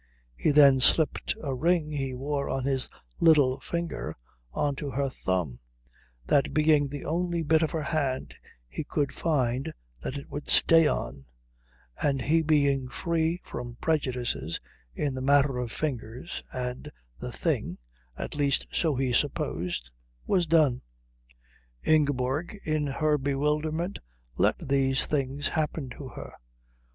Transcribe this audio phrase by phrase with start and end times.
[0.35, 4.15] He then slipped a ring he wore on his little finger
[4.51, 5.59] on to her thumb,
[6.25, 8.33] that being the only bit of her hand
[8.67, 11.25] he could find that it would stay on,
[12.01, 14.59] and he being free from prejudices
[14.95, 17.77] in the matter of fingers, and the thing
[18.17, 19.91] at least so he supposed
[20.25, 20.81] was done.
[21.83, 23.99] Ingeborg in her bewilderment
[24.35, 26.33] let these things happen to her.